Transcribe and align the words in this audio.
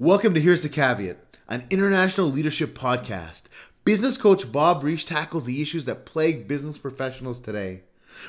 Welcome 0.00 0.32
to 0.34 0.40
Here's 0.40 0.62
the 0.62 0.68
Caveat, 0.68 1.18
an 1.48 1.66
international 1.70 2.30
leadership 2.30 2.78
podcast. 2.78 3.46
Business 3.84 4.16
coach 4.16 4.52
Bob 4.52 4.84
Risch 4.84 5.04
tackles 5.04 5.44
the 5.44 5.60
issues 5.60 5.86
that 5.86 6.06
plague 6.06 6.46
business 6.46 6.78
professionals 6.78 7.40
today. 7.40 7.80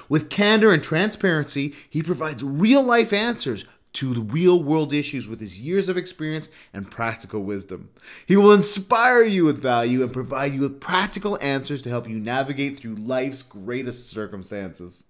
With 0.10 0.32
candor 0.32 0.74
and 0.74 0.82
transparency, 0.82 1.76
he 1.88 2.02
provides 2.02 2.44
real 2.44 2.82
life 2.82 3.14
answers 3.14 3.66
to 3.94 4.16
the 4.16 4.22
real 4.22 4.64
world 4.64 4.94
issues 4.94 5.28
with 5.28 5.40
his 5.40 5.62
years 5.62 5.90
of 5.90 5.96
experience 5.96 6.50
and 6.74 6.90
practical 6.90 7.44
wisdom. 7.44 7.90
He 8.26 8.36
will 8.36 8.52
inspire 8.52 9.22
you 9.22 9.46
with 9.46 9.62
value 9.62 10.02
and 10.02 10.12
provide 10.12 10.56
you 10.56 10.62
with 10.62 10.82
practical 10.82 11.38
answers 11.40 11.84
to 11.84 11.90
help 11.92 12.10
you 12.10 12.18
navigate 12.18 12.80
through 12.80 12.96
life's 12.96 13.44
greatest 13.44 14.08
circumstances. 14.08 15.04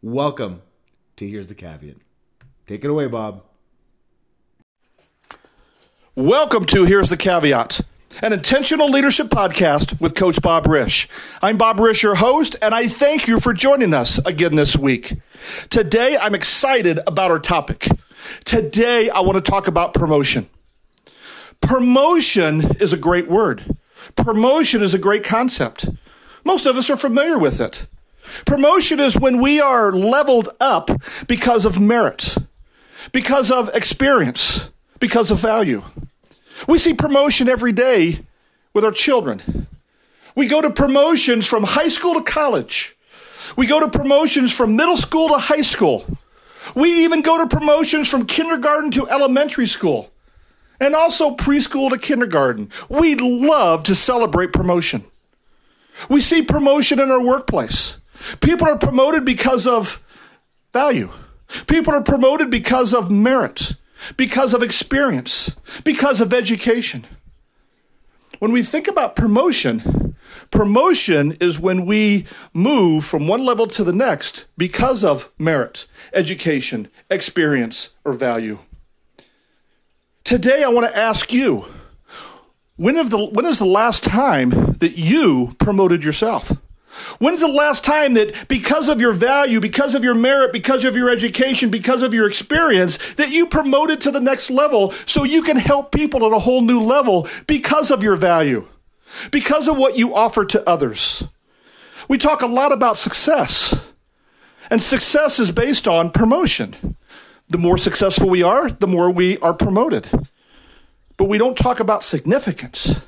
Welcome 0.00 0.62
to 1.16 1.28
Here's 1.28 1.48
the 1.48 1.54
Caveat. 1.54 1.98
Take 2.66 2.82
it 2.82 2.90
away, 2.90 3.08
Bob. 3.08 3.44
Welcome 6.18 6.64
to 6.64 6.84
Here's 6.84 7.10
the 7.10 7.16
Caveat, 7.16 7.80
an 8.22 8.32
intentional 8.32 8.90
leadership 8.90 9.28
podcast 9.28 10.00
with 10.00 10.16
Coach 10.16 10.42
Bob 10.42 10.64
Risch. 10.64 11.06
I'm 11.40 11.56
Bob 11.56 11.76
Risch, 11.76 12.02
your 12.02 12.16
host, 12.16 12.56
and 12.60 12.74
I 12.74 12.88
thank 12.88 13.28
you 13.28 13.38
for 13.38 13.54
joining 13.54 13.94
us 13.94 14.18
again 14.26 14.56
this 14.56 14.76
week. 14.76 15.14
Today, 15.70 16.18
I'm 16.20 16.34
excited 16.34 16.98
about 17.06 17.30
our 17.30 17.38
topic. 17.38 17.86
Today, 18.44 19.08
I 19.10 19.20
want 19.20 19.36
to 19.36 19.48
talk 19.48 19.68
about 19.68 19.94
promotion. 19.94 20.50
Promotion 21.60 22.76
is 22.80 22.92
a 22.92 22.96
great 22.96 23.28
word. 23.28 23.76
Promotion 24.16 24.82
is 24.82 24.94
a 24.94 24.98
great 24.98 25.22
concept. 25.22 25.88
Most 26.44 26.66
of 26.66 26.76
us 26.76 26.90
are 26.90 26.96
familiar 26.96 27.38
with 27.38 27.60
it. 27.60 27.86
Promotion 28.44 28.98
is 28.98 29.16
when 29.16 29.40
we 29.40 29.60
are 29.60 29.92
leveled 29.92 30.48
up 30.58 30.90
because 31.28 31.64
of 31.64 31.78
merit, 31.78 32.34
because 33.12 33.52
of 33.52 33.72
experience, 33.72 34.70
because 34.98 35.30
of 35.30 35.38
value. 35.38 35.84
We 36.66 36.78
see 36.78 36.94
promotion 36.94 37.48
every 37.48 37.72
day 37.72 38.24
with 38.74 38.84
our 38.84 38.92
children. 38.92 39.66
We 40.34 40.48
go 40.48 40.60
to 40.60 40.70
promotions 40.70 41.46
from 41.46 41.64
high 41.64 41.88
school 41.88 42.14
to 42.14 42.22
college. 42.22 42.96
We 43.56 43.66
go 43.66 43.80
to 43.80 43.88
promotions 43.88 44.54
from 44.54 44.76
middle 44.76 44.96
school 44.96 45.28
to 45.28 45.38
high 45.38 45.62
school. 45.62 46.04
We 46.74 47.04
even 47.04 47.22
go 47.22 47.38
to 47.38 47.48
promotions 47.48 48.08
from 48.08 48.26
kindergarten 48.26 48.90
to 48.92 49.08
elementary 49.08 49.66
school 49.66 50.10
and 50.80 50.94
also 50.94 51.34
preschool 51.34 51.90
to 51.90 51.98
kindergarten. 51.98 52.70
We 52.88 53.14
love 53.14 53.84
to 53.84 53.94
celebrate 53.94 54.52
promotion. 54.52 55.04
We 56.08 56.20
see 56.20 56.42
promotion 56.42 57.00
in 57.00 57.10
our 57.10 57.24
workplace. 57.24 57.96
People 58.40 58.68
are 58.68 58.78
promoted 58.78 59.24
because 59.24 59.66
of 59.66 60.02
value. 60.72 61.10
People 61.66 61.94
are 61.94 62.02
promoted 62.02 62.50
because 62.50 62.94
of 62.94 63.10
merit 63.10 63.74
because 64.16 64.54
of 64.54 64.62
experience, 64.62 65.50
because 65.84 66.20
of 66.20 66.32
education. 66.32 67.06
When 68.38 68.52
we 68.52 68.62
think 68.62 68.86
about 68.86 69.16
promotion, 69.16 70.14
promotion 70.50 71.32
is 71.40 71.58
when 71.58 71.86
we 71.86 72.26
move 72.52 73.04
from 73.04 73.26
one 73.26 73.44
level 73.44 73.66
to 73.68 73.82
the 73.82 73.92
next 73.92 74.46
because 74.56 75.02
of 75.02 75.32
merit, 75.38 75.86
education, 76.12 76.88
experience, 77.10 77.90
or 78.04 78.12
value. 78.12 78.58
Today, 80.24 80.62
I 80.62 80.68
want 80.68 80.86
to 80.86 80.96
ask 80.96 81.32
you 81.32 81.64
when, 82.76 82.94
the, 83.08 83.24
when 83.24 83.46
is 83.46 83.58
the 83.58 83.66
last 83.66 84.04
time 84.04 84.50
that 84.74 84.96
you 84.96 85.52
promoted 85.58 86.04
yourself? 86.04 86.52
When's 87.18 87.40
the 87.40 87.48
last 87.48 87.84
time 87.84 88.14
that 88.14 88.48
because 88.48 88.88
of 88.88 89.00
your 89.00 89.12
value, 89.12 89.60
because 89.60 89.94
of 89.94 90.02
your 90.02 90.14
merit, 90.14 90.52
because 90.52 90.84
of 90.84 90.96
your 90.96 91.10
education, 91.10 91.70
because 91.70 92.02
of 92.02 92.14
your 92.14 92.28
experience, 92.28 92.98
that 93.14 93.30
you 93.30 93.46
promoted 93.46 94.00
to 94.02 94.10
the 94.10 94.20
next 94.20 94.50
level 94.50 94.90
so 95.06 95.24
you 95.24 95.42
can 95.42 95.56
help 95.56 95.92
people 95.92 96.24
at 96.26 96.32
a 96.32 96.38
whole 96.38 96.62
new 96.62 96.80
level 96.80 97.28
because 97.46 97.90
of 97.90 98.02
your 98.02 98.16
value, 98.16 98.66
because 99.30 99.68
of 99.68 99.76
what 99.76 99.98
you 99.98 100.14
offer 100.14 100.44
to 100.46 100.68
others? 100.68 101.24
We 102.08 102.18
talk 102.18 102.42
a 102.42 102.46
lot 102.46 102.72
about 102.72 102.96
success, 102.96 103.74
and 104.70 104.80
success 104.80 105.38
is 105.38 105.50
based 105.50 105.86
on 105.86 106.10
promotion. 106.10 106.96
The 107.48 107.58
more 107.58 107.78
successful 107.78 108.28
we 108.28 108.42
are, 108.42 108.70
the 108.70 108.86
more 108.86 109.10
we 109.10 109.38
are 109.38 109.54
promoted. 109.54 110.08
But 111.16 111.26
we 111.26 111.38
don't 111.38 111.56
talk 111.56 111.80
about 111.80 112.04
significance. 112.04 113.00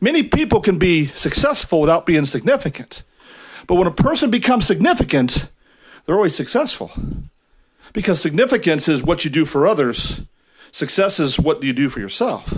Many 0.00 0.22
people 0.22 0.60
can 0.60 0.78
be 0.78 1.06
successful 1.06 1.80
without 1.80 2.06
being 2.06 2.26
significant. 2.26 3.02
But 3.66 3.76
when 3.76 3.86
a 3.86 3.92
person 3.92 4.30
becomes 4.30 4.66
significant, 4.66 5.48
they're 6.04 6.16
always 6.16 6.34
successful. 6.34 6.90
Because 7.92 8.20
significance 8.20 8.88
is 8.88 9.02
what 9.02 9.24
you 9.24 9.30
do 9.30 9.44
for 9.44 9.66
others, 9.66 10.22
success 10.72 11.18
is 11.18 11.38
what 11.38 11.62
you 11.62 11.72
do 11.72 11.88
for 11.88 12.00
yourself. 12.00 12.54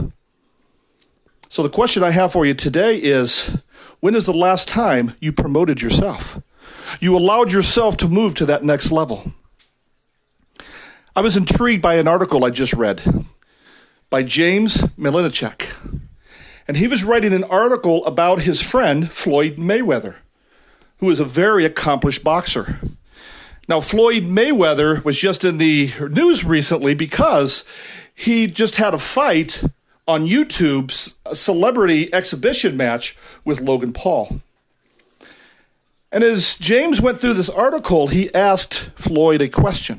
So 1.48 1.62
the 1.62 1.70
question 1.70 2.02
I 2.02 2.10
have 2.10 2.32
for 2.32 2.46
you 2.46 2.54
today 2.54 2.96
is 2.96 3.58
when 4.00 4.14
is 4.14 4.26
the 4.26 4.32
last 4.32 4.68
time 4.68 5.14
you 5.20 5.32
promoted 5.32 5.82
yourself? 5.82 6.40
You 7.00 7.16
allowed 7.16 7.52
yourself 7.52 7.96
to 7.98 8.08
move 8.08 8.34
to 8.36 8.46
that 8.46 8.64
next 8.64 8.90
level. 8.90 9.32
I 11.14 11.20
was 11.20 11.36
intrigued 11.36 11.82
by 11.82 11.96
an 11.96 12.08
article 12.08 12.44
I 12.44 12.50
just 12.50 12.72
read 12.72 13.02
by 14.08 14.22
James 14.22 14.78
Malinchak. 14.98 15.66
And 16.66 16.76
he 16.76 16.86
was 16.86 17.04
writing 17.04 17.32
an 17.32 17.44
article 17.44 18.04
about 18.06 18.42
his 18.42 18.62
friend 18.62 19.10
Floyd 19.10 19.56
Mayweather 19.56 20.16
who 21.02 21.10
is 21.10 21.18
a 21.18 21.24
very 21.24 21.64
accomplished 21.64 22.22
boxer. 22.22 22.78
Now, 23.66 23.80
Floyd 23.80 24.22
Mayweather 24.22 25.04
was 25.04 25.18
just 25.18 25.44
in 25.44 25.58
the 25.58 25.92
news 25.98 26.44
recently 26.44 26.94
because 26.94 27.64
he 28.14 28.46
just 28.46 28.76
had 28.76 28.94
a 28.94 29.00
fight 29.00 29.64
on 30.06 30.28
YouTube's 30.28 31.16
celebrity 31.36 32.14
exhibition 32.14 32.76
match 32.76 33.18
with 33.44 33.60
Logan 33.60 33.92
Paul. 33.92 34.42
And 36.12 36.22
as 36.22 36.54
James 36.54 37.00
went 37.00 37.20
through 37.20 37.34
this 37.34 37.50
article, 37.50 38.06
he 38.06 38.32
asked 38.32 38.90
Floyd 38.94 39.42
a 39.42 39.48
question. 39.48 39.98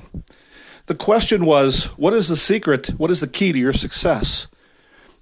The 0.85 0.95
question 0.95 1.45
was, 1.45 1.87
What 1.97 2.13
is 2.13 2.29
the 2.29 2.37
secret? 2.37 2.91
What 2.97 3.11
is 3.11 3.19
the 3.19 3.27
key 3.27 3.51
to 3.51 3.59
your 3.59 3.73
success? 3.73 4.47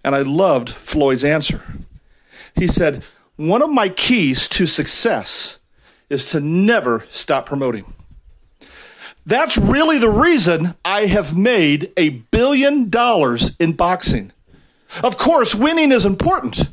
And 0.03 0.13
I 0.13 0.21
loved 0.21 0.69
Floyd's 0.69 1.23
answer. 1.23 1.63
He 2.53 2.67
said, 2.67 3.03
One 3.35 3.63
of 3.63 3.71
my 3.71 3.89
keys 3.89 4.47
to 4.49 4.67
success 4.67 5.57
is 6.11 6.25
to 6.25 6.39
never 6.39 7.05
stop 7.09 7.45
promoting. 7.45 7.93
That's 9.25 9.57
really 9.57 9.99
the 9.99 10.09
reason 10.09 10.75
I 10.83 11.05
have 11.05 11.37
made 11.37 11.91
a 11.95 12.09
billion 12.09 12.89
dollars 12.89 13.55
in 13.59 13.73
boxing. 13.73 14.31
Of 15.03 15.17
course, 15.17 15.55
winning 15.55 15.91
is 15.91 16.05
important, 16.05 16.69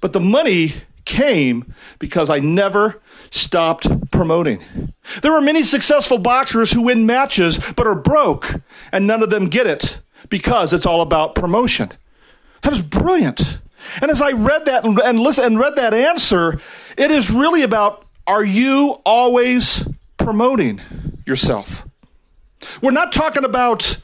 but 0.00 0.12
the 0.12 0.20
money 0.20 0.74
came 1.04 1.74
because 1.98 2.30
I 2.30 2.40
never 2.40 3.00
stopped 3.30 4.10
promoting. 4.10 4.92
There 5.22 5.34
are 5.34 5.40
many 5.40 5.62
successful 5.62 6.18
boxers 6.18 6.72
who 6.72 6.82
win 6.82 7.06
matches 7.06 7.60
but 7.76 7.86
are 7.86 7.94
broke, 7.94 8.60
and 8.90 9.06
none 9.06 9.22
of 9.22 9.30
them 9.30 9.46
get 9.46 9.66
it 9.66 10.00
because 10.30 10.72
it's 10.72 10.86
all 10.86 11.02
about 11.02 11.34
promotion. 11.34 11.92
That 12.62 12.70
was 12.70 12.80
brilliant. 12.80 13.60
And 14.00 14.10
as 14.10 14.22
I 14.22 14.30
read 14.30 14.64
that 14.64 14.84
and, 14.84 15.20
listen 15.20 15.44
and 15.44 15.58
read 15.58 15.76
that 15.76 15.92
answer, 15.92 16.58
it 16.96 17.10
is 17.10 17.30
really 17.30 17.62
about 17.62 18.03
are 18.26 18.44
you 18.44 19.00
always 19.04 19.86
promoting 20.16 20.80
yourself? 21.26 21.86
We're 22.80 22.92
not 22.92 23.12
talking 23.12 23.44
about 23.44 24.00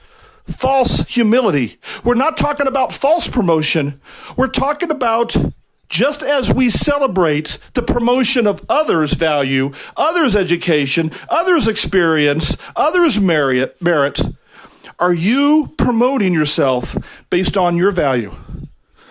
false 0.46 1.06
humility. 1.08 1.78
We're 2.04 2.14
not 2.14 2.36
talking 2.36 2.66
about 2.66 2.92
false 2.92 3.28
promotion. 3.28 4.00
We're 4.36 4.48
talking 4.48 4.90
about 4.90 5.34
just 5.88 6.22
as 6.22 6.52
we 6.52 6.70
celebrate 6.70 7.58
the 7.74 7.82
promotion 7.82 8.46
of 8.46 8.64
others' 8.68 9.14
value, 9.14 9.72
others' 9.96 10.36
education, 10.36 11.10
others' 11.28 11.66
experience, 11.66 12.56
others' 12.76 13.18
merit, 13.20 13.80
merit, 13.82 14.20
are 14.98 15.12
you 15.12 15.74
promoting 15.78 16.32
yourself 16.32 16.96
based 17.30 17.56
on 17.56 17.76
your 17.76 17.90
value? 17.90 18.32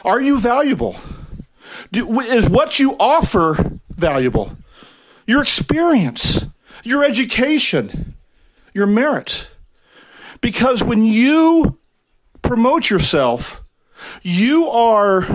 Are 0.05 0.21
you 0.21 0.39
valuable? 0.39 0.95
Do, 1.91 2.19
is 2.21 2.49
what 2.49 2.79
you 2.79 2.95
offer 2.99 3.79
valuable? 3.89 4.55
Your 5.29 5.43
experience, 5.43 6.43
your 6.83 7.03
education, 7.03 8.15
your 8.73 8.87
merit. 8.87 9.51
Because 10.41 10.83
when 10.83 11.05
you 11.05 11.77
promote 12.41 12.89
yourself, 12.89 13.63
you 14.23 14.67
are 14.69 15.27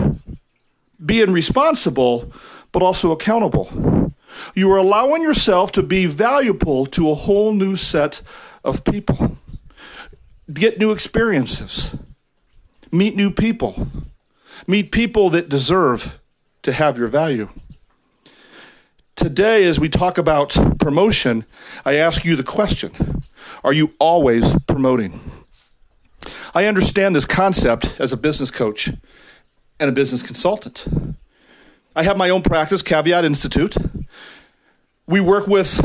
being 1.06 1.30
responsible, 1.30 2.32
but 2.72 2.82
also 2.82 3.12
accountable. 3.12 4.12
You 4.52 4.68
are 4.72 4.78
allowing 4.78 5.22
yourself 5.22 5.70
to 5.72 5.82
be 5.84 6.06
valuable 6.06 6.86
to 6.86 7.08
a 7.08 7.14
whole 7.14 7.52
new 7.52 7.76
set 7.76 8.20
of 8.64 8.82
people, 8.82 9.38
get 10.52 10.76
new 10.76 10.90
experiences, 10.90 11.94
meet 12.90 13.14
new 13.14 13.30
people, 13.30 13.86
meet 14.66 14.90
people 14.90 15.30
that 15.30 15.48
deserve 15.48 16.18
to 16.64 16.72
have 16.72 16.98
your 16.98 17.06
value. 17.06 17.48
Today, 19.16 19.62
as 19.64 19.78
we 19.78 19.88
talk 19.88 20.18
about 20.18 20.56
promotion, 20.80 21.44
I 21.84 21.94
ask 21.94 22.24
you 22.24 22.34
the 22.34 22.42
question 22.42 23.22
Are 23.62 23.72
you 23.72 23.94
always 24.00 24.56
promoting? 24.66 25.20
I 26.52 26.66
understand 26.66 27.14
this 27.14 27.24
concept 27.24 27.96
as 28.00 28.12
a 28.12 28.16
business 28.16 28.50
coach 28.50 28.88
and 29.78 29.88
a 29.88 29.92
business 29.92 30.22
consultant. 30.22 30.86
I 31.94 32.02
have 32.02 32.16
my 32.16 32.28
own 32.28 32.42
practice, 32.42 32.82
Caveat 32.82 33.24
Institute. 33.24 33.76
We 35.06 35.20
work 35.20 35.46
with 35.46 35.80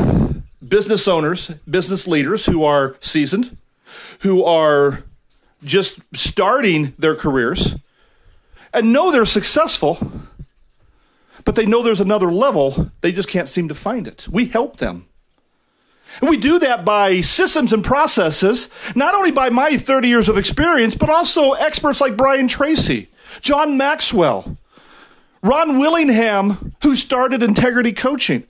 business 0.66 1.06
owners, 1.06 1.52
business 1.68 2.08
leaders 2.08 2.46
who 2.46 2.64
are 2.64 2.96
seasoned, 2.98 3.56
who 4.20 4.42
are 4.42 5.04
just 5.62 6.00
starting 6.14 6.94
their 6.98 7.14
careers 7.14 7.76
and 8.72 8.92
know 8.92 9.12
they're 9.12 9.24
successful, 9.24 9.98
but 11.44 11.54
they 11.54 11.66
know 11.66 11.82
there's 11.82 12.00
another 12.00 12.30
level. 12.32 12.90
They 13.00 13.12
just 13.12 13.28
can't 13.28 13.48
seem 13.48 13.68
to 13.68 13.74
find 13.74 14.06
it. 14.06 14.26
We 14.30 14.46
help 14.46 14.76
them. 14.76 15.06
And 16.20 16.28
we 16.28 16.36
do 16.36 16.58
that 16.58 16.84
by 16.84 17.20
systems 17.20 17.72
and 17.72 17.84
processes, 17.84 18.68
not 18.94 19.14
only 19.14 19.30
by 19.30 19.48
my 19.48 19.76
30 19.76 20.08
years 20.08 20.28
of 20.28 20.36
experience, 20.36 20.96
but 20.96 21.08
also 21.08 21.52
experts 21.52 22.00
like 22.00 22.16
Brian 22.16 22.48
Tracy, 22.48 23.08
John 23.40 23.76
Maxwell, 23.76 24.56
Ron 25.42 25.78
Willingham, 25.78 26.74
who 26.82 26.94
started 26.94 27.42
Integrity 27.42 27.92
Coaching. 27.92 28.44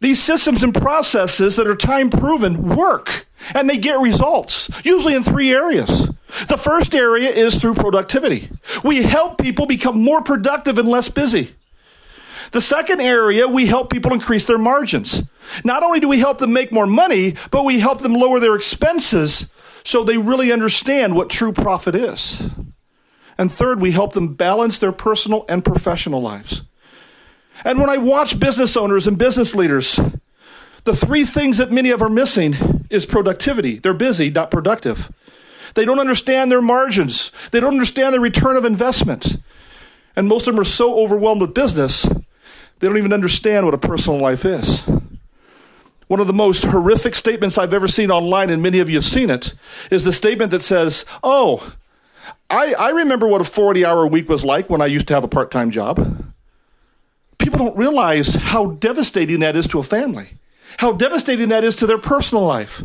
These 0.00 0.22
systems 0.22 0.64
and 0.64 0.74
processes 0.74 1.56
that 1.56 1.66
are 1.66 1.76
time 1.76 2.10
proven 2.10 2.76
work 2.76 3.26
and 3.54 3.68
they 3.68 3.78
get 3.78 4.00
results, 4.00 4.70
usually 4.84 5.14
in 5.14 5.22
three 5.22 5.52
areas. 5.52 6.08
The 6.48 6.56
first 6.58 6.94
area 6.94 7.28
is 7.28 7.56
through 7.56 7.74
productivity. 7.74 8.50
We 8.82 9.02
help 9.02 9.38
people 9.38 9.66
become 9.66 10.02
more 10.02 10.22
productive 10.22 10.78
and 10.78 10.88
less 10.88 11.08
busy. 11.08 11.54
The 12.50 12.60
second 12.60 13.00
area, 13.00 13.48
we 13.48 13.66
help 13.66 13.90
people 13.90 14.12
increase 14.12 14.44
their 14.44 14.58
margins. 14.58 15.22
Not 15.64 15.82
only 15.82 16.00
do 16.00 16.08
we 16.08 16.18
help 16.18 16.38
them 16.38 16.52
make 16.52 16.72
more 16.72 16.86
money, 16.86 17.34
but 17.50 17.64
we 17.64 17.80
help 17.80 18.00
them 18.00 18.14
lower 18.14 18.40
their 18.40 18.54
expenses 18.54 19.50
so 19.84 20.02
they 20.02 20.18
really 20.18 20.52
understand 20.52 21.14
what 21.14 21.30
true 21.30 21.52
profit 21.52 21.94
is. 21.94 22.42
And 23.36 23.50
third, 23.52 23.80
we 23.80 23.90
help 23.90 24.12
them 24.12 24.34
balance 24.34 24.78
their 24.78 24.92
personal 24.92 25.44
and 25.48 25.64
professional 25.64 26.22
lives. 26.22 26.62
And 27.64 27.78
when 27.78 27.90
I 27.90 27.98
watch 27.98 28.38
business 28.38 28.76
owners 28.76 29.06
and 29.06 29.18
business 29.18 29.54
leaders, 29.54 29.98
the 30.84 30.94
three 30.94 31.24
things 31.24 31.58
that 31.58 31.72
many 31.72 31.90
of 31.90 32.02
are 32.02 32.10
missing 32.10 32.86
is 32.90 33.06
productivity. 33.06 33.78
They're 33.78 33.94
busy, 33.94 34.30
not 34.30 34.50
productive. 34.50 35.10
They 35.74 35.84
don't 35.84 35.98
understand 35.98 36.50
their 36.50 36.62
margins. 36.62 37.30
They 37.50 37.60
don't 37.60 37.72
understand 37.72 38.14
the 38.14 38.20
return 38.20 38.56
of 38.56 38.64
investment. 38.64 39.38
And 40.16 40.28
most 40.28 40.46
of 40.46 40.54
them 40.54 40.60
are 40.60 40.64
so 40.64 40.98
overwhelmed 40.98 41.40
with 41.40 41.54
business, 41.54 42.08
they 42.78 42.88
don't 42.88 42.98
even 42.98 43.12
understand 43.12 43.64
what 43.64 43.74
a 43.74 43.78
personal 43.78 44.20
life 44.20 44.44
is. 44.44 44.82
One 46.06 46.20
of 46.20 46.26
the 46.26 46.32
most 46.32 46.64
horrific 46.64 47.14
statements 47.14 47.56
I've 47.56 47.72
ever 47.72 47.88
seen 47.88 48.10
online, 48.10 48.50
and 48.50 48.62
many 48.62 48.78
of 48.80 48.90
you 48.90 48.96
have 48.96 49.04
seen 49.04 49.30
it, 49.30 49.54
is 49.90 50.04
the 50.04 50.12
statement 50.12 50.50
that 50.50 50.60
says, 50.60 51.04
Oh, 51.22 51.72
I, 52.50 52.74
I 52.74 52.90
remember 52.90 53.26
what 53.26 53.40
a 53.40 53.44
40 53.44 53.84
hour 53.84 54.06
week 54.06 54.28
was 54.28 54.44
like 54.44 54.68
when 54.68 54.82
I 54.82 54.86
used 54.86 55.08
to 55.08 55.14
have 55.14 55.24
a 55.24 55.28
part 55.28 55.50
time 55.50 55.70
job. 55.70 56.32
People 57.38 57.58
don't 57.58 57.76
realize 57.76 58.34
how 58.34 58.66
devastating 58.66 59.40
that 59.40 59.56
is 59.56 59.66
to 59.68 59.78
a 59.78 59.82
family, 59.82 60.38
how 60.78 60.92
devastating 60.92 61.48
that 61.48 61.64
is 61.64 61.74
to 61.76 61.86
their 61.86 61.98
personal 61.98 62.44
life. 62.44 62.84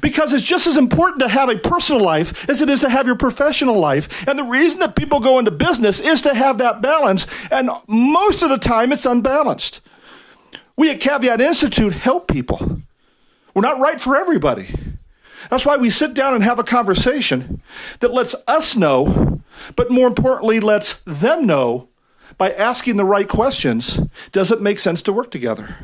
Because 0.00 0.32
it's 0.32 0.44
just 0.44 0.66
as 0.66 0.76
important 0.76 1.20
to 1.20 1.28
have 1.28 1.48
a 1.48 1.56
personal 1.56 2.02
life 2.02 2.48
as 2.48 2.60
it 2.60 2.68
is 2.68 2.80
to 2.80 2.88
have 2.88 3.06
your 3.06 3.16
professional 3.16 3.78
life. 3.78 4.26
And 4.28 4.38
the 4.38 4.44
reason 4.44 4.80
that 4.80 4.96
people 4.96 5.20
go 5.20 5.38
into 5.38 5.50
business 5.50 5.98
is 5.98 6.20
to 6.22 6.34
have 6.34 6.58
that 6.58 6.82
balance. 6.82 7.26
And 7.50 7.70
most 7.86 8.42
of 8.42 8.50
the 8.50 8.58
time, 8.58 8.92
it's 8.92 9.06
unbalanced. 9.06 9.80
We 10.76 10.90
at 10.90 11.00
Caveat 11.00 11.40
Institute 11.40 11.94
help 11.94 12.28
people. 12.28 12.82
We're 13.54 13.62
not 13.62 13.80
right 13.80 14.00
for 14.00 14.16
everybody. 14.16 14.68
That's 15.50 15.64
why 15.64 15.76
we 15.76 15.90
sit 15.90 16.14
down 16.14 16.34
and 16.34 16.44
have 16.44 16.58
a 16.58 16.64
conversation 16.64 17.62
that 18.00 18.12
lets 18.12 18.34
us 18.46 18.76
know, 18.76 19.40
but 19.74 19.90
more 19.90 20.06
importantly, 20.06 20.60
lets 20.60 21.00
them 21.04 21.46
know 21.46 21.88
by 22.36 22.52
asking 22.52 22.96
the 22.96 23.04
right 23.04 23.28
questions 23.28 24.00
does 24.32 24.50
it 24.50 24.60
make 24.60 24.78
sense 24.78 25.02
to 25.02 25.12
work 25.12 25.30
together? 25.30 25.76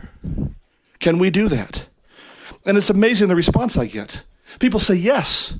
Can 1.00 1.18
we 1.18 1.30
do 1.30 1.48
that? 1.48 1.88
And 2.64 2.76
it's 2.76 2.90
amazing 2.90 3.28
the 3.28 3.36
response 3.36 3.76
I 3.76 3.86
get. 3.86 4.24
People 4.58 4.80
say 4.80 4.94
yes. 4.94 5.58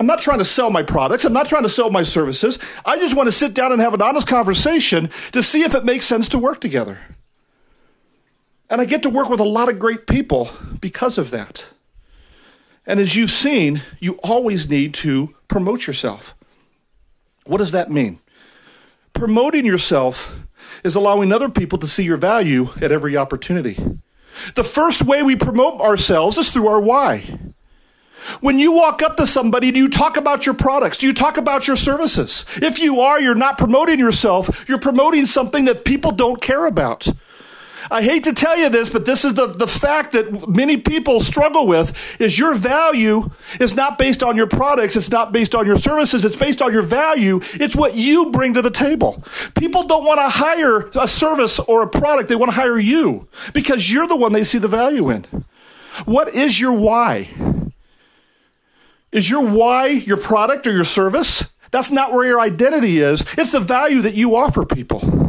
I'm 0.00 0.06
not 0.06 0.20
trying 0.20 0.38
to 0.38 0.44
sell 0.44 0.70
my 0.70 0.82
products. 0.82 1.24
I'm 1.24 1.32
not 1.32 1.48
trying 1.48 1.64
to 1.64 1.68
sell 1.68 1.90
my 1.90 2.04
services. 2.04 2.58
I 2.84 2.96
just 2.98 3.16
want 3.16 3.26
to 3.26 3.32
sit 3.32 3.52
down 3.52 3.72
and 3.72 3.80
have 3.80 3.94
an 3.94 4.02
honest 4.02 4.26
conversation 4.26 5.10
to 5.32 5.42
see 5.42 5.62
if 5.62 5.74
it 5.74 5.84
makes 5.84 6.06
sense 6.06 6.28
to 6.30 6.38
work 6.38 6.60
together. 6.60 6.98
And 8.70 8.80
I 8.80 8.84
get 8.84 9.02
to 9.02 9.10
work 9.10 9.28
with 9.28 9.40
a 9.40 9.44
lot 9.44 9.68
of 9.68 9.78
great 9.78 10.06
people 10.06 10.50
because 10.80 11.18
of 11.18 11.30
that. 11.30 11.68
And 12.86 13.00
as 13.00 13.16
you've 13.16 13.30
seen, 13.30 13.82
you 13.98 14.14
always 14.22 14.70
need 14.70 14.94
to 14.94 15.34
promote 15.48 15.86
yourself. 15.86 16.34
What 17.44 17.58
does 17.58 17.72
that 17.72 17.90
mean? 17.90 18.20
Promoting 19.12 19.66
yourself 19.66 20.38
is 20.84 20.94
allowing 20.94 21.32
other 21.32 21.48
people 21.48 21.78
to 21.78 21.86
see 21.86 22.04
your 22.04 22.16
value 22.18 22.68
at 22.80 22.92
every 22.92 23.16
opportunity. 23.16 23.78
The 24.54 24.64
first 24.64 25.02
way 25.02 25.22
we 25.22 25.36
promote 25.36 25.80
ourselves 25.80 26.38
is 26.38 26.50
through 26.50 26.68
our 26.68 26.80
why. 26.80 27.24
When 28.40 28.58
you 28.58 28.72
walk 28.72 29.00
up 29.02 29.16
to 29.16 29.26
somebody, 29.26 29.70
do 29.70 29.80
you 29.80 29.88
talk 29.88 30.16
about 30.16 30.44
your 30.44 30.54
products? 30.54 30.98
Do 30.98 31.06
you 31.06 31.14
talk 31.14 31.36
about 31.36 31.66
your 31.66 31.76
services? 31.76 32.44
If 32.56 32.78
you 32.78 33.00
are, 33.00 33.20
you're 33.20 33.34
not 33.34 33.58
promoting 33.58 33.98
yourself. 33.98 34.68
You're 34.68 34.78
promoting 34.78 35.26
something 35.26 35.64
that 35.64 35.84
people 35.84 36.10
don't 36.10 36.40
care 36.40 36.66
about. 36.66 37.08
I 37.90 38.02
hate 38.02 38.24
to 38.24 38.32
tell 38.32 38.56
you 38.58 38.68
this, 38.68 38.90
but 38.90 39.06
this 39.06 39.24
is 39.24 39.34
the, 39.34 39.46
the 39.46 39.66
fact 39.66 40.12
that 40.12 40.48
many 40.48 40.76
people 40.76 41.20
struggle 41.20 41.66
with 41.66 42.20
is 42.20 42.38
your 42.38 42.54
value 42.54 43.30
is 43.60 43.74
not 43.74 43.98
based 43.98 44.22
on 44.22 44.36
your 44.36 44.46
products. 44.46 44.96
It's 44.96 45.10
not 45.10 45.32
based 45.32 45.54
on 45.54 45.66
your 45.66 45.76
services. 45.76 46.24
It's 46.24 46.36
based 46.36 46.60
on 46.60 46.72
your 46.72 46.82
value. 46.82 47.40
It's 47.54 47.74
what 47.74 47.94
you 47.94 48.30
bring 48.30 48.54
to 48.54 48.62
the 48.62 48.70
table. 48.70 49.22
People 49.56 49.84
don't 49.84 50.04
want 50.04 50.20
to 50.20 50.28
hire 50.28 50.90
a 51.00 51.08
service 51.08 51.58
or 51.60 51.82
a 51.82 51.88
product. 51.88 52.28
They 52.28 52.36
want 52.36 52.50
to 52.50 52.56
hire 52.56 52.78
you 52.78 53.28
because 53.54 53.90
you're 53.90 54.06
the 54.06 54.16
one 54.16 54.32
they 54.32 54.44
see 54.44 54.58
the 54.58 54.68
value 54.68 55.10
in. 55.10 55.24
What 56.04 56.34
is 56.34 56.60
your 56.60 56.72
why? 56.72 57.28
Is 59.10 59.30
your 59.30 59.44
why 59.44 59.88
your 59.88 60.18
product 60.18 60.66
or 60.66 60.72
your 60.72 60.84
service? 60.84 61.46
That's 61.70 61.90
not 61.90 62.12
where 62.12 62.26
your 62.26 62.40
identity 62.40 63.00
is. 63.00 63.24
It's 63.36 63.52
the 63.52 63.60
value 63.60 64.02
that 64.02 64.14
you 64.14 64.36
offer 64.36 64.64
people. 64.64 65.27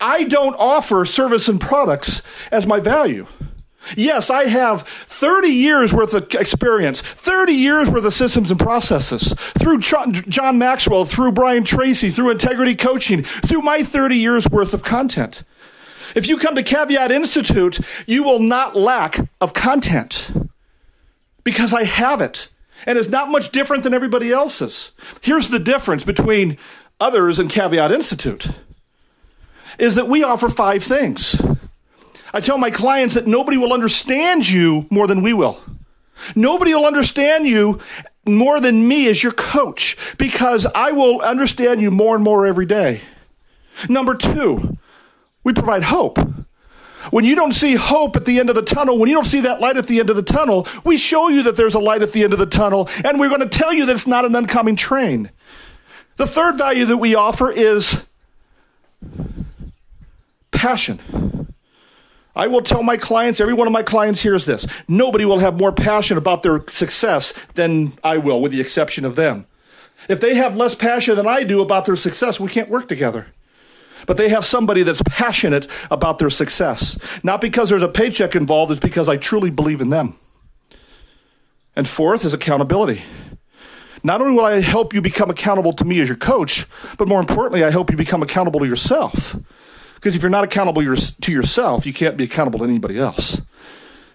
I 0.00 0.24
don't 0.24 0.56
offer 0.58 1.04
service 1.04 1.48
and 1.48 1.60
products 1.60 2.22
as 2.50 2.66
my 2.66 2.80
value. 2.80 3.26
Yes, 3.96 4.30
I 4.30 4.44
have 4.44 4.82
30 4.82 5.48
years 5.48 5.92
worth 5.92 6.14
of 6.14 6.34
experience, 6.34 7.02
30 7.02 7.52
years 7.52 7.90
worth 7.90 8.06
of 8.06 8.14
systems 8.14 8.50
and 8.50 8.58
processes 8.58 9.34
through 9.58 9.80
John 9.80 10.58
Maxwell, 10.58 11.04
through 11.04 11.32
Brian 11.32 11.64
Tracy, 11.64 12.10
through 12.10 12.30
Integrity 12.30 12.74
Coaching, 12.74 13.22
through 13.22 13.60
my 13.60 13.82
30 13.82 14.16
years 14.16 14.48
worth 14.48 14.72
of 14.72 14.82
content. 14.82 15.42
If 16.14 16.26
you 16.28 16.38
come 16.38 16.54
to 16.54 16.62
Caveat 16.62 17.12
Institute, 17.12 17.78
you 18.06 18.22
will 18.22 18.38
not 18.38 18.74
lack 18.74 19.18
of 19.40 19.52
content 19.52 20.32
because 21.42 21.74
I 21.74 21.84
have 21.84 22.22
it. 22.22 22.48
And 22.86 22.96
it's 22.98 23.08
not 23.08 23.28
much 23.28 23.50
different 23.50 23.82
than 23.82 23.92
everybody 23.92 24.30
else's. 24.30 24.92
Here's 25.20 25.48
the 25.48 25.58
difference 25.58 26.04
between 26.04 26.56
others 27.00 27.38
and 27.38 27.50
Caveat 27.50 27.92
Institute 27.92 28.48
is 29.78 29.94
that 29.96 30.08
we 30.08 30.22
offer 30.22 30.48
five 30.48 30.82
things. 30.82 31.40
I 32.32 32.40
tell 32.40 32.58
my 32.58 32.70
clients 32.70 33.14
that 33.14 33.26
nobody 33.26 33.56
will 33.56 33.72
understand 33.72 34.48
you 34.48 34.86
more 34.90 35.06
than 35.06 35.22
we 35.22 35.32
will. 35.32 35.60
Nobody 36.34 36.74
will 36.74 36.86
understand 36.86 37.46
you 37.46 37.80
more 38.26 38.60
than 38.60 38.86
me 38.86 39.08
as 39.08 39.22
your 39.22 39.32
coach 39.32 39.96
because 40.18 40.66
I 40.74 40.92
will 40.92 41.20
understand 41.20 41.80
you 41.80 41.90
more 41.90 42.14
and 42.14 42.24
more 42.24 42.46
every 42.46 42.66
day. 42.66 43.00
Number 43.88 44.14
two, 44.14 44.78
we 45.42 45.52
provide 45.52 45.82
hope. 45.82 46.18
When 47.10 47.24
you 47.24 47.36
don't 47.36 47.52
see 47.52 47.74
hope 47.74 48.16
at 48.16 48.24
the 48.24 48.40
end 48.40 48.48
of 48.48 48.54
the 48.54 48.62
tunnel, 48.62 48.98
when 48.98 49.08
you 49.08 49.14
don't 49.14 49.24
see 49.24 49.42
that 49.42 49.60
light 49.60 49.76
at 49.76 49.86
the 49.86 50.00
end 50.00 50.08
of 50.08 50.16
the 50.16 50.22
tunnel, 50.22 50.66
we 50.84 50.96
show 50.96 51.28
you 51.28 51.42
that 51.42 51.56
there's 51.56 51.74
a 51.74 51.80
light 51.80 52.02
at 52.02 52.12
the 52.12 52.24
end 52.24 52.32
of 52.32 52.38
the 52.38 52.46
tunnel, 52.46 52.88
and 53.04 53.20
we're 53.20 53.28
going 53.28 53.40
to 53.42 53.48
tell 53.48 53.74
you 53.74 53.84
that 53.86 53.92
it's 53.92 54.06
not 54.06 54.24
an 54.24 54.34
oncoming 54.34 54.74
train. 54.74 55.30
The 56.16 56.26
third 56.26 56.56
value 56.56 56.86
that 56.86 56.96
we 56.96 57.14
offer 57.14 57.50
is 57.50 58.04
passion. 60.54 61.44
I 62.36 62.46
will 62.48 62.62
tell 62.62 62.82
my 62.82 62.96
clients, 62.96 63.40
every 63.40 63.54
one 63.54 63.66
of 63.66 63.72
my 63.72 63.82
clients 63.82 64.20
hears 64.20 64.44
this. 64.44 64.66
Nobody 64.88 65.24
will 65.24 65.38
have 65.38 65.58
more 65.58 65.72
passion 65.72 66.16
about 66.16 66.42
their 66.42 66.64
success 66.68 67.32
than 67.54 67.92
I 68.02 68.18
will, 68.18 68.40
with 68.40 68.52
the 68.52 68.60
exception 68.60 69.04
of 69.04 69.14
them. 69.14 69.46
If 70.08 70.20
they 70.20 70.34
have 70.34 70.56
less 70.56 70.74
passion 70.74 71.16
than 71.16 71.28
I 71.28 71.44
do 71.44 71.62
about 71.62 71.86
their 71.86 71.96
success, 71.96 72.40
we 72.40 72.48
can't 72.48 72.68
work 72.68 72.88
together. 72.88 73.26
But 74.06 74.16
they 74.16 74.28
have 74.30 74.44
somebody 74.44 74.82
that's 74.82 75.02
passionate 75.08 75.66
about 75.90 76.18
their 76.18 76.28
success. 76.28 76.98
Not 77.22 77.40
because 77.40 77.70
there's 77.70 77.82
a 77.82 77.88
paycheck 77.88 78.34
involved, 78.34 78.72
it's 78.72 78.80
because 78.80 79.08
I 79.08 79.16
truly 79.16 79.50
believe 79.50 79.80
in 79.80 79.90
them. 79.90 80.18
And 81.76 81.88
fourth 81.88 82.24
is 82.24 82.34
accountability. 82.34 83.02
Not 84.02 84.20
only 84.20 84.34
will 84.34 84.44
I 84.44 84.60
help 84.60 84.92
you 84.92 85.00
become 85.00 85.30
accountable 85.30 85.72
to 85.72 85.84
me 85.84 86.00
as 86.00 86.08
your 86.08 86.18
coach, 86.18 86.66
but 86.98 87.08
more 87.08 87.20
importantly, 87.20 87.64
I 87.64 87.70
help 87.70 87.90
you 87.90 87.96
become 87.96 88.22
accountable 88.22 88.60
to 88.60 88.66
yourself. 88.66 89.36
Because 90.04 90.16
if 90.16 90.20
you're 90.20 90.30
not 90.30 90.44
accountable 90.44 90.82
to 90.82 91.32
yourself, 91.32 91.86
you 91.86 91.94
can't 91.94 92.18
be 92.18 92.24
accountable 92.24 92.58
to 92.58 92.66
anybody 92.66 92.98
else. 92.98 93.40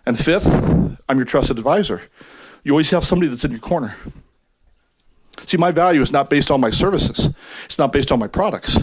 And 0.06 0.20
fifth, 0.20 0.46
I'm 0.46 1.18
your 1.18 1.26
trusted 1.26 1.58
advisor. 1.58 2.04
You 2.64 2.74
always 2.74 2.92
have 2.92 3.04
somebody 3.04 3.28
that's 3.28 3.44
in 3.44 3.50
your 3.50 3.60
corner. 3.60 3.96
See, 5.48 5.58
my 5.58 5.72
value 5.72 6.02
is 6.02 6.12
not 6.12 6.30
based 6.30 6.52
on 6.52 6.62
my 6.62 6.70
services. 6.70 7.32
It's 7.66 7.80
not 7.80 7.92
based 7.92 8.12
on 8.12 8.20
my 8.20 8.28
products. 8.28 8.78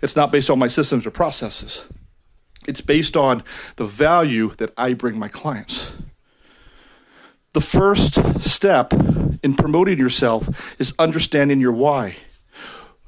It's 0.00 0.16
not 0.16 0.32
based 0.32 0.48
on 0.48 0.58
my 0.58 0.68
systems 0.68 1.04
or 1.04 1.10
processes. 1.10 1.84
It's 2.66 2.80
based 2.80 3.18
on 3.18 3.44
the 3.76 3.84
value 3.84 4.54
that 4.56 4.72
I 4.78 4.94
bring 4.94 5.18
my 5.18 5.28
clients. 5.28 5.94
The 7.52 7.60
first 7.60 8.40
step 8.40 8.94
in 9.42 9.56
promoting 9.58 9.98
yourself 9.98 10.48
is 10.78 10.94
understanding 10.98 11.60
your 11.60 11.72
why. 11.72 12.16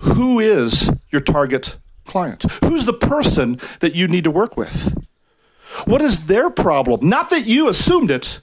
Who 0.01 0.39
is 0.39 0.91
your 1.11 1.23
target 1.23 1.79
client? 2.09 2.45
Who's 2.65 2.85
the 2.85 2.93
person 2.93 3.61
that 3.81 3.95
you 3.95 4.09
need 4.09 4.25
to 4.25 4.31
work 4.31 4.57
with? 4.57 4.97
What 5.85 6.03
is 6.03 6.27
their 6.27 6.51
problem? 6.51 7.09
Not 7.09 7.31
that 7.31 7.47
you 7.47 7.69
assumed 7.69 8.11
it, 8.11 8.41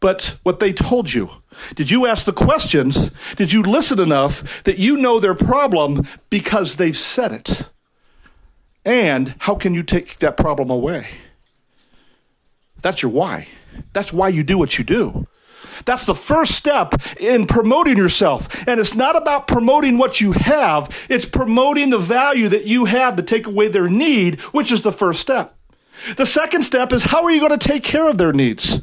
but 0.00 0.36
what 0.42 0.58
they 0.58 0.72
told 0.72 1.12
you. 1.12 1.30
Did 1.74 1.90
you 1.90 2.06
ask 2.06 2.24
the 2.24 2.32
questions? 2.32 3.10
Did 3.36 3.52
you 3.52 3.62
listen 3.62 4.00
enough 4.00 4.64
that 4.64 4.78
you 4.78 4.96
know 4.96 5.20
their 5.20 5.34
problem 5.34 6.08
because 6.30 6.76
they've 6.76 6.96
said 6.96 7.32
it? 7.32 7.68
And 8.84 9.34
how 9.40 9.54
can 9.54 9.74
you 9.74 9.82
take 9.82 10.18
that 10.18 10.36
problem 10.36 10.70
away? 10.70 11.06
That's 12.80 13.02
your 13.02 13.12
why. 13.12 13.48
That's 13.92 14.12
why 14.12 14.28
you 14.30 14.42
do 14.42 14.58
what 14.58 14.78
you 14.78 14.84
do. 14.84 15.26
That's 15.84 16.04
the 16.04 16.14
first 16.14 16.52
step 16.52 16.94
in 17.18 17.46
promoting 17.46 17.96
yourself. 17.96 18.66
And 18.66 18.80
it's 18.80 18.94
not 18.94 19.16
about 19.16 19.46
promoting 19.46 19.98
what 19.98 20.20
you 20.20 20.32
have, 20.32 20.88
it's 21.08 21.26
promoting 21.26 21.90
the 21.90 21.98
value 21.98 22.48
that 22.48 22.66
you 22.66 22.84
have 22.86 23.16
to 23.16 23.22
take 23.22 23.46
away 23.46 23.68
their 23.68 23.88
need, 23.88 24.40
which 24.52 24.72
is 24.72 24.82
the 24.82 24.92
first 24.92 25.20
step. 25.20 25.56
The 26.16 26.26
second 26.26 26.62
step 26.62 26.92
is 26.92 27.04
how 27.04 27.24
are 27.24 27.30
you 27.30 27.40
going 27.40 27.58
to 27.58 27.68
take 27.68 27.84
care 27.84 28.08
of 28.08 28.18
their 28.18 28.32
needs? 28.32 28.80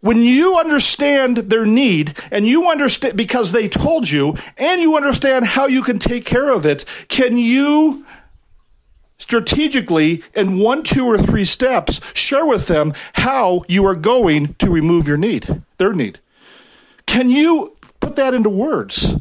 When 0.00 0.18
you 0.18 0.58
understand 0.58 1.38
their 1.38 1.64
need 1.64 2.14
and 2.30 2.46
you 2.46 2.70
understand 2.70 3.16
because 3.16 3.52
they 3.52 3.68
told 3.68 4.10
you 4.10 4.34
and 4.58 4.80
you 4.82 4.96
understand 4.96 5.46
how 5.46 5.66
you 5.66 5.82
can 5.82 5.98
take 5.98 6.26
care 6.26 6.50
of 6.50 6.66
it, 6.66 6.84
can 7.08 7.38
you 7.38 8.04
strategically 9.18 10.22
in 10.34 10.58
one, 10.58 10.82
two, 10.82 11.06
or 11.06 11.18
three 11.18 11.44
steps 11.44 12.00
share 12.14 12.46
with 12.46 12.66
them 12.66 12.92
how 13.14 13.64
you 13.68 13.84
are 13.86 13.94
going 13.94 14.54
to 14.54 14.70
remove 14.70 15.06
your 15.08 15.16
need, 15.16 15.62
their 15.78 15.92
need? 15.92 16.20
Can 17.06 17.30
you 17.30 17.76
put 18.00 18.16
that 18.16 18.34
into 18.34 18.50
words? 18.50 19.14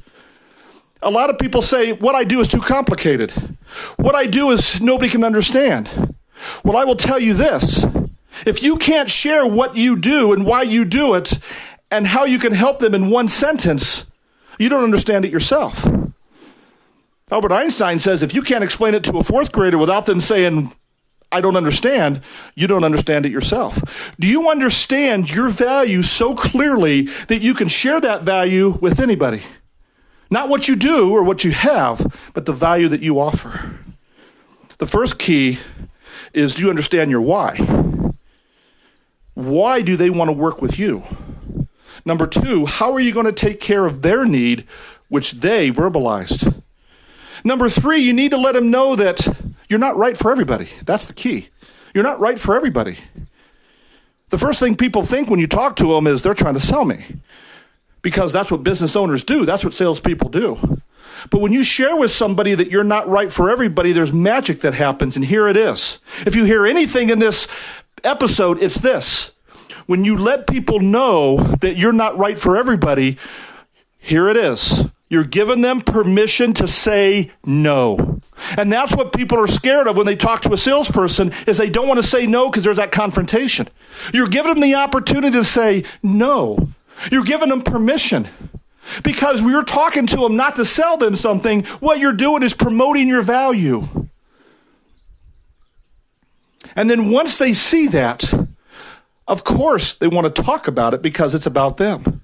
A 1.01 1.11
lot 1.11 1.29
of 1.29 1.37
people 1.37 1.61
say, 1.61 1.91
What 1.91 2.15
I 2.15 2.23
do 2.23 2.39
is 2.39 2.47
too 2.47 2.61
complicated. 2.61 3.31
What 3.97 4.15
I 4.15 4.25
do 4.25 4.51
is 4.51 4.81
nobody 4.81 5.09
can 5.09 5.23
understand. 5.23 6.15
Well, 6.63 6.77
I 6.77 6.85
will 6.85 6.95
tell 6.95 7.19
you 7.19 7.33
this 7.33 7.85
if 8.45 8.63
you 8.63 8.77
can't 8.77 9.09
share 9.09 9.45
what 9.45 9.75
you 9.77 9.95
do 9.95 10.33
and 10.33 10.45
why 10.45 10.63
you 10.63 10.85
do 10.85 11.13
it 11.13 11.39
and 11.91 12.07
how 12.07 12.25
you 12.25 12.39
can 12.39 12.53
help 12.53 12.79
them 12.79 12.95
in 12.95 13.09
one 13.09 13.27
sentence, 13.27 14.05
you 14.57 14.69
don't 14.69 14.83
understand 14.83 15.25
it 15.25 15.31
yourself. 15.31 15.85
Albert 17.33 17.51
Einstein 17.51 17.97
says 17.97 18.21
if 18.21 18.35
you 18.35 18.43
can't 18.43 18.63
explain 18.63 18.93
it 18.93 19.03
to 19.05 19.17
a 19.17 19.23
fourth 19.23 19.51
grader 19.51 19.79
without 19.79 20.05
them 20.05 20.19
saying, 20.19 20.71
I 21.31 21.41
don't 21.41 21.55
understand, 21.55 22.21
you 22.53 22.67
don't 22.67 22.83
understand 22.83 23.25
it 23.25 23.31
yourself. 23.31 24.13
Do 24.19 24.27
you 24.27 24.51
understand 24.51 25.33
your 25.33 25.49
value 25.49 26.03
so 26.03 26.35
clearly 26.35 27.07
that 27.29 27.41
you 27.41 27.55
can 27.55 27.69
share 27.69 27.99
that 27.99 28.21
value 28.21 28.77
with 28.79 28.99
anybody? 28.99 29.41
Not 30.29 30.47
what 30.47 30.67
you 30.67 30.75
do 30.75 31.11
or 31.11 31.23
what 31.23 31.43
you 31.43 31.49
have, 31.49 32.05
but 32.35 32.45
the 32.45 32.53
value 32.53 32.87
that 32.89 33.01
you 33.01 33.19
offer. 33.19 33.79
The 34.77 34.85
first 34.85 35.17
key 35.17 35.57
is 36.33 36.53
do 36.53 36.61
you 36.61 36.69
understand 36.69 37.09
your 37.09 37.21
why? 37.21 37.57
Why 39.33 39.81
do 39.81 39.97
they 39.97 40.11
want 40.11 40.27
to 40.29 40.33
work 40.33 40.61
with 40.61 40.77
you? 40.77 41.01
Number 42.05 42.27
two, 42.27 42.67
how 42.67 42.93
are 42.93 42.99
you 42.99 43.11
going 43.11 43.25
to 43.25 43.31
take 43.31 43.59
care 43.59 43.87
of 43.87 44.03
their 44.03 44.23
need, 44.23 44.67
which 45.07 45.31
they 45.31 45.71
verbalized? 45.71 46.62
Number 47.43 47.69
three, 47.69 47.99
you 47.99 48.13
need 48.13 48.31
to 48.31 48.37
let 48.37 48.53
them 48.53 48.71
know 48.71 48.95
that 48.95 49.27
you're 49.67 49.79
not 49.79 49.97
right 49.97 50.17
for 50.17 50.31
everybody. 50.31 50.69
That's 50.85 51.05
the 51.05 51.13
key. 51.13 51.49
You're 51.93 52.03
not 52.03 52.19
right 52.19 52.39
for 52.39 52.55
everybody. 52.55 52.97
The 54.29 54.37
first 54.37 54.59
thing 54.59 54.75
people 54.75 55.03
think 55.03 55.29
when 55.29 55.39
you 55.39 55.47
talk 55.47 55.75
to 55.75 55.87
them 55.93 56.07
is 56.07 56.21
they're 56.21 56.33
trying 56.33 56.55
to 56.55 56.59
sell 56.59 56.85
me 56.85 57.05
because 58.01 58.33
that's 58.33 58.49
what 58.49 58.63
business 58.63 58.95
owners 58.95 59.23
do, 59.23 59.45
that's 59.45 59.63
what 59.63 59.73
salespeople 59.73 60.29
do. 60.29 60.79
But 61.29 61.39
when 61.39 61.53
you 61.53 61.63
share 61.63 61.95
with 61.95 62.11
somebody 62.11 62.53
that 62.55 62.69
you're 62.69 62.83
not 62.83 63.07
right 63.07 63.31
for 63.31 63.49
everybody, 63.49 63.91
there's 63.91 64.11
magic 64.11 64.61
that 64.61 64.73
happens, 64.73 65.15
and 65.15 65.23
here 65.23 65.47
it 65.47 65.55
is. 65.55 65.99
If 66.25 66.35
you 66.35 66.43
hear 66.45 66.65
anything 66.65 67.09
in 67.09 67.19
this 67.19 67.47
episode, 68.03 68.61
it's 68.61 68.75
this. 68.75 69.31
When 69.85 70.03
you 70.03 70.17
let 70.17 70.47
people 70.47 70.79
know 70.79 71.37
that 71.61 71.77
you're 71.77 71.93
not 71.93 72.17
right 72.17 72.37
for 72.37 72.57
everybody, 72.57 73.17
here 73.99 74.27
it 74.27 74.37
is. 74.37 74.85
You're 75.13 75.25
giving 75.25 75.61
them 75.61 75.79
permission 75.81 76.53
to 76.53 76.67
say 76.67 77.29
no. 77.45 78.19
And 78.57 78.73
that's 78.73 78.95
what 78.95 79.13
people 79.13 79.37
are 79.37 79.45
scared 79.45 79.85
of 79.85 79.95
when 79.95 80.07
they 80.07 80.15
talk 80.15 80.41
to 80.41 80.53
a 80.53 80.57
salesperson 80.57 81.31
is 81.45 81.59
they 81.59 81.69
don't 81.69 81.87
want 81.87 82.01
to 82.01 82.07
say 82.07 82.25
no 82.25 82.49
because 82.49 82.63
there's 82.63 82.77
that 82.77 82.91
confrontation. 82.91 83.67
You're 84.11 84.27
giving 84.27 84.51
them 84.51 84.61
the 84.61 84.73
opportunity 84.73 85.37
to 85.37 85.43
say 85.43 85.83
no. 86.01 86.69
You're 87.11 87.25
giving 87.25 87.49
them 87.49 87.61
permission. 87.61 88.27
Because 89.03 89.43
we 89.43 89.53
are 89.53 89.61
talking 89.61 90.07
to 90.07 90.17
them 90.17 90.35
not 90.35 90.55
to 90.55 90.65
sell 90.65 90.97
them 90.97 91.15
something, 91.15 91.63
what 91.79 91.99
you're 91.99 92.13
doing 92.13 92.41
is 92.41 92.55
promoting 92.55 93.07
your 93.07 93.21
value. 93.21 93.87
And 96.75 96.89
then 96.89 97.11
once 97.11 97.37
they 97.37 97.53
see 97.53 97.85
that, 97.89 98.33
of 99.27 99.43
course 99.43 99.93
they 99.93 100.07
want 100.07 100.35
to 100.35 100.41
talk 100.41 100.67
about 100.67 100.95
it 100.95 101.03
because 101.03 101.35
it's 101.35 101.45
about 101.45 101.77
them. 101.77 102.23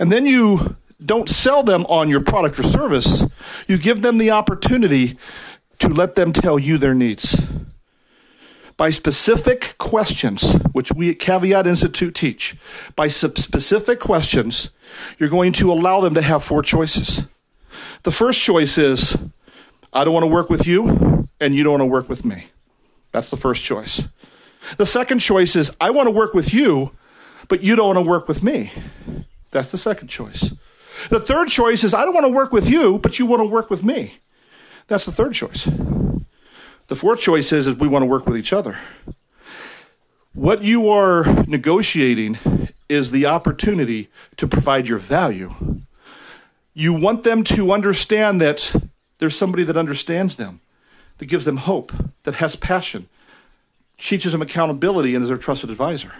And 0.00 0.10
then 0.10 0.26
you 0.26 0.76
don't 1.04 1.28
sell 1.28 1.62
them 1.62 1.84
on 1.86 2.08
your 2.08 2.20
product 2.20 2.58
or 2.58 2.62
service, 2.62 3.24
you 3.66 3.78
give 3.78 4.02
them 4.02 4.18
the 4.18 4.30
opportunity 4.30 5.18
to 5.78 5.88
let 5.88 6.14
them 6.14 6.32
tell 6.32 6.58
you 6.58 6.78
their 6.78 6.94
needs. 6.94 7.40
By 8.76 8.90
specific 8.90 9.76
questions, 9.78 10.52
which 10.72 10.92
we 10.92 11.10
at 11.10 11.18
Caveat 11.18 11.66
Institute 11.66 12.14
teach, 12.14 12.56
by 12.94 13.08
specific 13.08 14.00
questions, 14.00 14.70
you're 15.18 15.30
going 15.30 15.52
to 15.54 15.72
allow 15.72 16.00
them 16.00 16.14
to 16.14 16.22
have 16.22 16.44
four 16.44 16.62
choices. 16.62 17.26
The 18.02 18.12
first 18.12 18.42
choice 18.42 18.76
is 18.78 19.16
I 19.92 20.04
don't 20.04 20.12
want 20.12 20.24
to 20.24 20.28
work 20.30 20.50
with 20.50 20.66
you, 20.66 21.28
and 21.40 21.54
you 21.54 21.64
don't 21.64 21.72
want 21.72 21.82
to 21.82 21.86
work 21.86 22.08
with 22.08 22.24
me. 22.24 22.48
That's 23.12 23.30
the 23.30 23.36
first 23.36 23.62
choice. 23.62 24.08
The 24.76 24.86
second 24.86 25.20
choice 25.20 25.56
is 25.56 25.70
I 25.80 25.90
want 25.90 26.06
to 26.06 26.10
work 26.10 26.34
with 26.34 26.52
you, 26.52 26.92
but 27.48 27.62
you 27.62 27.76
don't 27.76 27.86
want 27.86 27.98
to 27.98 28.02
work 28.02 28.28
with 28.28 28.42
me. 28.42 28.72
That's 29.52 29.70
the 29.70 29.78
second 29.78 30.08
choice. 30.08 30.52
The 31.10 31.20
third 31.20 31.48
choice 31.48 31.84
is 31.84 31.94
I 31.94 32.04
don't 32.04 32.14
want 32.14 32.26
to 32.26 32.32
work 32.32 32.52
with 32.52 32.68
you, 32.68 32.98
but 32.98 33.18
you 33.18 33.26
want 33.26 33.40
to 33.40 33.46
work 33.46 33.70
with 33.70 33.84
me. 33.84 34.14
That's 34.86 35.04
the 35.04 35.12
third 35.12 35.34
choice. 35.34 35.68
The 36.88 36.96
fourth 36.96 37.20
choice 37.20 37.52
is, 37.52 37.66
is 37.66 37.76
we 37.76 37.88
want 37.88 38.02
to 38.02 38.06
work 38.06 38.26
with 38.26 38.36
each 38.36 38.52
other. 38.52 38.78
What 40.32 40.62
you 40.62 40.88
are 40.88 41.24
negotiating 41.46 42.38
is 42.88 43.10
the 43.10 43.26
opportunity 43.26 44.08
to 44.36 44.46
provide 44.46 44.86
your 44.86 44.98
value. 44.98 45.52
You 46.74 46.92
want 46.92 47.24
them 47.24 47.42
to 47.44 47.72
understand 47.72 48.40
that 48.40 48.74
there's 49.18 49.36
somebody 49.36 49.64
that 49.64 49.76
understands 49.76 50.36
them 50.36 50.60
that 51.18 51.26
gives 51.26 51.44
them 51.44 51.56
hope, 51.56 51.92
that 52.24 52.34
has 52.34 52.54
passion, 52.56 53.08
teaches 53.96 54.32
them 54.32 54.42
accountability, 54.42 55.14
and 55.14 55.22
is 55.22 55.28
their 55.28 55.38
trusted 55.38 55.70
advisor. 55.70 56.12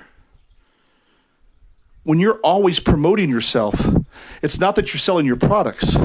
When 2.06 2.20
you're 2.20 2.38
always 2.44 2.78
promoting 2.78 3.30
yourself, 3.30 3.84
it's 4.40 4.60
not 4.60 4.76
that 4.76 4.92
you're 4.92 5.00
selling 5.00 5.26
your 5.26 5.34
products, 5.34 5.96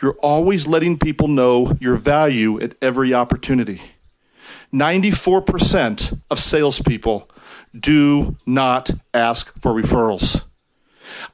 you're 0.00 0.16
always 0.22 0.68
letting 0.68 1.00
people 1.00 1.26
know 1.26 1.76
your 1.80 1.96
value 1.96 2.60
at 2.60 2.76
every 2.80 3.12
opportunity. 3.12 3.82
94% 4.72 6.20
of 6.30 6.38
salespeople 6.38 7.28
do 7.76 8.36
not 8.46 8.92
ask 9.12 9.52
for 9.60 9.72
referrals. 9.72 10.44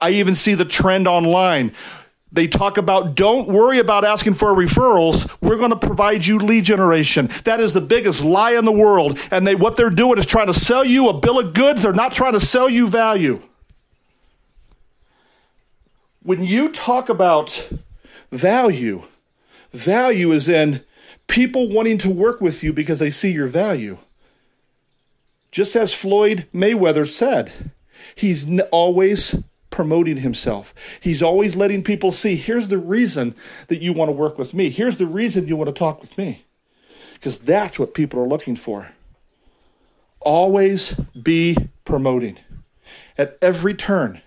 I 0.00 0.12
even 0.12 0.36
see 0.36 0.54
the 0.54 0.64
trend 0.64 1.06
online 1.06 1.72
they 2.34 2.48
talk 2.48 2.78
about 2.78 3.14
don't 3.14 3.46
worry 3.46 3.78
about 3.78 4.06
asking 4.06 4.32
for 4.32 4.54
referrals. 4.54 5.30
We're 5.42 5.58
going 5.58 5.68
to 5.68 5.76
provide 5.76 6.24
you 6.24 6.38
lead 6.38 6.64
generation. 6.64 7.28
That 7.44 7.60
is 7.60 7.74
the 7.74 7.82
biggest 7.82 8.24
lie 8.24 8.52
in 8.52 8.64
the 8.64 8.72
world. 8.72 9.18
And 9.30 9.46
they, 9.46 9.54
what 9.54 9.76
they're 9.76 9.90
doing 9.90 10.16
is 10.16 10.24
trying 10.24 10.46
to 10.46 10.54
sell 10.54 10.82
you 10.82 11.10
a 11.10 11.20
bill 11.20 11.38
of 11.38 11.52
goods. 11.52 11.82
They're 11.82 11.92
not 11.92 12.14
trying 12.14 12.32
to 12.32 12.40
sell 12.40 12.70
you 12.70 12.88
value. 12.88 13.42
When 16.22 16.44
you 16.44 16.68
talk 16.68 17.08
about 17.08 17.70
value, 18.30 19.02
value 19.72 20.32
is 20.32 20.48
in 20.48 20.84
people 21.26 21.68
wanting 21.68 21.98
to 21.98 22.10
work 22.10 22.40
with 22.40 22.62
you 22.62 22.72
because 22.72 22.98
they 22.98 23.10
see 23.10 23.32
your 23.32 23.48
value. 23.48 23.98
Just 25.50 25.74
as 25.76 25.94
Floyd 25.94 26.46
Mayweather 26.54 27.08
said, 27.08 27.72
he's 28.14 28.46
always 28.70 29.36
promoting 29.70 30.18
himself. 30.18 30.72
He's 31.00 31.22
always 31.22 31.56
letting 31.56 31.82
people 31.82 32.12
see 32.12 32.36
here's 32.36 32.68
the 32.68 32.78
reason 32.78 33.34
that 33.68 33.82
you 33.82 33.92
want 33.92 34.08
to 34.08 34.12
work 34.12 34.38
with 34.38 34.54
me. 34.54 34.70
Here's 34.70 34.98
the 34.98 35.06
reason 35.06 35.48
you 35.48 35.56
want 35.56 35.68
to 35.68 35.78
talk 35.78 36.00
with 36.00 36.16
me. 36.16 36.44
Because 37.14 37.38
that's 37.38 37.78
what 37.78 37.94
people 37.94 38.20
are 38.20 38.28
looking 38.28 38.56
for. 38.56 38.92
Always 40.20 40.94
be 41.20 41.56
promoting. 41.84 42.38
At 43.18 43.38
every 43.42 43.74
turn, 43.74 44.20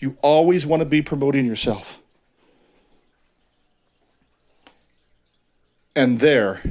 you 0.00 0.16
always 0.22 0.66
want 0.66 0.80
to 0.80 0.86
be 0.86 1.02
promoting 1.02 1.46
yourself. 1.46 2.00
And 5.94 6.20
there 6.20 6.62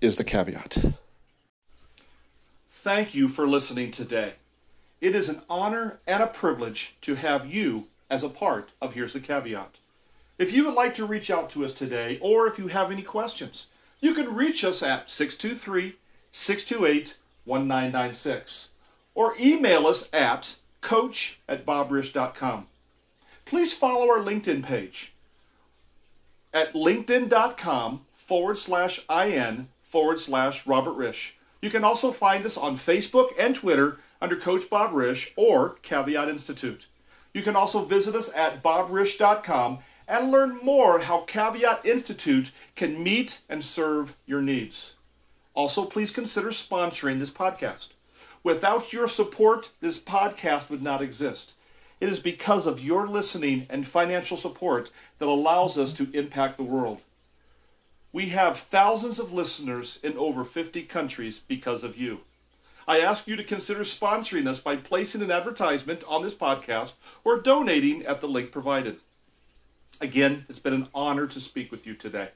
is 0.00 0.16
the 0.16 0.24
caveat. 0.24 0.84
Thank 2.68 3.14
you 3.14 3.28
for 3.28 3.46
listening 3.46 3.92
today. 3.92 4.34
It 5.00 5.14
is 5.14 5.28
an 5.28 5.42
honor 5.48 6.00
and 6.06 6.22
a 6.22 6.26
privilege 6.26 6.96
to 7.02 7.14
have 7.14 7.46
you 7.46 7.86
as 8.10 8.22
a 8.22 8.28
part 8.28 8.70
of 8.80 8.94
Here's 8.94 9.12
the 9.12 9.20
Caveat. 9.20 9.78
If 10.38 10.52
you 10.52 10.64
would 10.64 10.74
like 10.74 10.94
to 10.96 11.06
reach 11.06 11.30
out 11.30 11.48
to 11.50 11.64
us 11.64 11.72
today, 11.72 12.18
or 12.20 12.46
if 12.46 12.58
you 12.58 12.68
have 12.68 12.90
any 12.90 13.02
questions, 13.02 13.68
you 14.00 14.14
can 14.14 14.34
reach 14.34 14.64
us 14.64 14.82
at 14.82 15.08
623 15.08 15.96
628 16.32 17.16
1996 17.44 18.68
or 19.14 19.34
email 19.38 19.86
us 19.86 20.08
at 20.12 20.56
coach 20.80 21.40
at 21.48 21.64
bobrisch.com. 21.64 22.66
Please 23.52 23.74
follow 23.74 24.08
our 24.08 24.24
LinkedIn 24.24 24.62
page 24.62 25.12
at 26.54 26.72
linkedin.com 26.72 28.00
forward 28.14 28.56
slash 28.56 29.02
in 29.10 29.68
forward 29.82 30.20
slash 30.20 30.66
Robert 30.66 30.96
Risch. 30.96 31.32
You 31.60 31.68
can 31.68 31.84
also 31.84 32.12
find 32.12 32.46
us 32.46 32.56
on 32.56 32.78
Facebook 32.78 33.32
and 33.38 33.54
Twitter 33.54 33.98
under 34.22 34.36
Coach 34.36 34.70
Bob 34.70 34.92
Risch 34.92 35.32
or 35.36 35.76
Caveat 35.82 36.30
Institute. 36.30 36.86
You 37.34 37.42
can 37.42 37.54
also 37.54 37.84
visit 37.84 38.14
us 38.14 38.30
at 38.34 38.62
bobrisch.com 38.62 39.80
and 40.08 40.30
learn 40.30 40.58
more 40.62 41.00
how 41.00 41.20
Caveat 41.20 41.84
Institute 41.84 42.52
can 42.74 43.04
meet 43.04 43.42
and 43.50 43.62
serve 43.62 44.16
your 44.24 44.40
needs. 44.40 44.94
Also, 45.52 45.84
please 45.84 46.10
consider 46.10 46.52
sponsoring 46.52 47.18
this 47.18 47.28
podcast. 47.28 47.88
Without 48.42 48.94
your 48.94 49.08
support, 49.08 49.72
this 49.82 49.98
podcast 49.98 50.70
would 50.70 50.82
not 50.82 51.02
exist. 51.02 51.52
It 52.02 52.08
is 52.08 52.18
because 52.18 52.66
of 52.66 52.80
your 52.80 53.06
listening 53.06 53.64
and 53.70 53.86
financial 53.86 54.36
support 54.36 54.90
that 55.20 55.28
allows 55.28 55.78
us 55.78 55.92
to 55.92 56.10
impact 56.12 56.56
the 56.56 56.64
world. 56.64 57.00
We 58.12 58.30
have 58.30 58.58
thousands 58.58 59.20
of 59.20 59.32
listeners 59.32 60.00
in 60.02 60.18
over 60.18 60.44
50 60.44 60.82
countries 60.82 61.38
because 61.46 61.84
of 61.84 61.96
you. 61.96 62.22
I 62.88 62.98
ask 62.98 63.28
you 63.28 63.36
to 63.36 63.44
consider 63.44 63.82
sponsoring 63.82 64.48
us 64.48 64.58
by 64.58 64.74
placing 64.74 65.22
an 65.22 65.30
advertisement 65.30 66.02
on 66.08 66.22
this 66.22 66.34
podcast 66.34 66.94
or 67.22 67.38
donating 67.38 68.04
at 68.04 68.20
the 68.20 68.26
link 68.26 68.50
provided. 68.50 68.96
Again, 70.00 70.44
it's 70.48 70.58
been 70.58 70.74
an 70.74 70.88
honor 70.92 71.28
to 71.28 71.40
speak 71.40 71.70
with 71.70 71.86
you 71.86 71.94
today. 71.94 72.30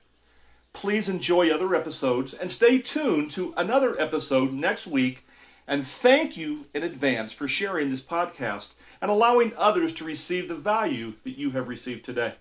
Please 0.75 1.09
enjoy 1.09 1.51
other 1.51 1.75
episodes 1.75 2.35
and 2.35 2.53
stay 2.53 2.79
tuned 2.79 3.33
to 3.33 3.53
another 3.57 4.01
episode 4.01 4.53
next 4.53 4.87
week. 4.87 5.27
And 5.67 5.85
thank 5.85 6.37
you 6.37 6.67
in 6.73 6.85
advance 6.85 7.33
for 7.33 7.49
sharing 7.49 7.91
this 7.91 8.01
podcast 8.01 8.75
and 9.01 9.11
allowing 9.11 9.53
others 9.57 9.93
to 9.95 10.05
receive 10.05 10.49
the 10.49 10.55
value 10.55 11.15
that 11.25 11.39
you 11.39 11.53
have 11.53 11.69
received 11.69 12.05
today. 12.05 12.35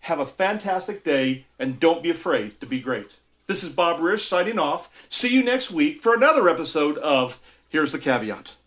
Have 0.00 0.20
a 0.20 0.26
fantastic 0.26 1.02
day 1.04 1.46
and 1.58 1.80
don't 1.80 2.02
be 2.02 2.10
afraid 2.10 2.60
to 2.60 2.66
be 2.66 2.80
great. 2.80 3.12
This 3.46 3.64
is 3.64 3.70
Bob 3.70 3.98
Risch 4.00 4.26
signing 4.28 4.58
off. 4.58 4.90
See 5.08 5.32
you 5.32 5.42
next 5.42 5.70
week 5.70 6.02
for 6.02 6.14
another 6.14 6.48
episode 6.48 6.98
of 6.98 7.40
Here's 7.70 7.92
the 7.92 7.98
Caveat. 7.98 8.57